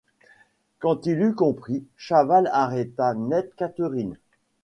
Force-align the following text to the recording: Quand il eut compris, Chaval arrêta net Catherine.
Quand 0.79 1.05
il 1.05 1.21
eut 1.21 1.35
compris, 1.35 1.85
Chaval 1.95 2.49
arrêta 2.51 3.13
net 3.13 3.53
Catherine. 3.55 4.17